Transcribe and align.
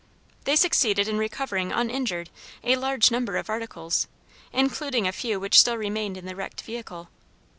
They 0.45 0.55
succeeded 0.55 1.07
in 1.07 1.19
recovering 1.19 1.71
uninjured 1.71 2.31
a 2.63 2.75
large 2.75 3.11
number 3.11 3.37
of 3.37 3.51
articles, 3.51 4.07
including 4.51 5.07
a 5.07 5.11
few 5.11 5.39
which 5.39 5.59
still 5.59 5.77
remained 5.77 6.17
in 6.17 6.25
the 6.25 6.35
wrecked 6.35 6.61
vehicle. 6.61 7.09